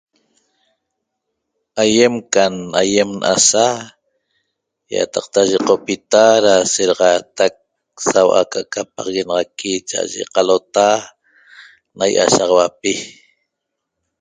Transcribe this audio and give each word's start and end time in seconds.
Aiem 1.83 2.15
can 2.33 2.53
aiem 2.81 3.09
na'asa 3.21 3.65
iataqta 4.93 5.39
yeqopita 5.51 6.23
ra 6.43 6.53
seraxatac 6.73 7.53
saua'a 8.09 8.41
ca'aca 8.51 8.81
paxaguenaxaqui 8.93 9.71
cha'aye 9.89 10.21
qalota 10.33 10.87
na 11.97 12.05
iashaxaupi 12.15 12.93